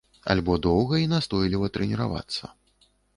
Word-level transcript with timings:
Альбо 0.33 0.53
доўга 0.67 0.95
і 1.01 1.09
настойліва 1.11 1.69
трэніравацца. 1.75 2.43